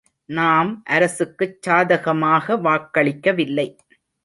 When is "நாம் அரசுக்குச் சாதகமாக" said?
0.29-2.57